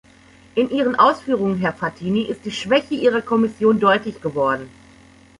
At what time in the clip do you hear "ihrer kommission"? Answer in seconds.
2.95-3.79